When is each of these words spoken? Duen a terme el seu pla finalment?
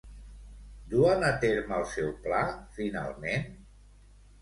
Duen 0.93 1.27
a 1.27 1.29
terme 1.45 1.79
el 1.83 1.87
seu 1.93 2.09
pla 2.25 2.43
finalment? 2.81 3.51